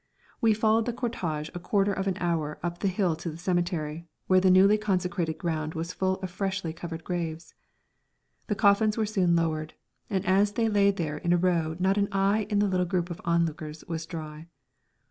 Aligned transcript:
We 0.41 0.55
followed 0.55 0.87
the 0.87 0.93
cortège 0.93 1.51
a 1.53 1.59
quarter 1.59 1.93
of 1.93 2.07
an 2.07 2.17
hour 2.19 2.57
up 2.63 2.79
the 2.79 2.87
hill 2.87 3.15
to 3.17 3.29
the 3.29 3.37
cemetery, 3.37 4.07
where 4.25 4.39
the 4.39 4.49
newly 4.49 4.75
consecrated 4.79 5.37
ground 5.37 5.75
was 5.75 5.93
full 5.93 6.15
of 6.21 6.31
freshly 6.31 6.73
covered 6.73 7.03
graves. 7.03 7.53
The 8.47 8.55
coffins 8.55 8.97
were 8.97 9.05
soon 9.05 9.35
lowered, 9.35 9.75
and 10.09 10.25
as 10.25 10.53
they 10.53 10.69
lay 10.69 10.89
there 10.89 11.17
in 11.19 11.33
a 11.33 11.37
row 11.37 11.75
not 11.77 11.99
an 11.99 12.07
eye 12.11 12.47
of 12.49 12.59
the 12.59 12.67
little 12.67 12.87
group 12.87 13.11
of 13.11 13.21
onlookers 13.25 13.83
was 13.87 14.07
dry. 14.07 14.47